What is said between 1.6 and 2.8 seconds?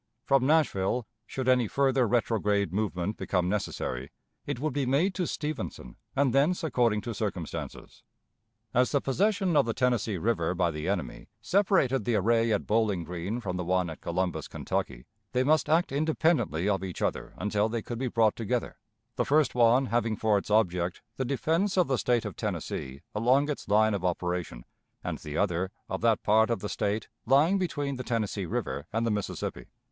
further retrograde